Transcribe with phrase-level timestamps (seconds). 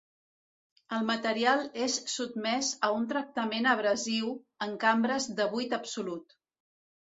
[0.95, 4.35] El material és sotmès a un tractament abrasiu
[4.69, 6.39] en cambres de buit absolut.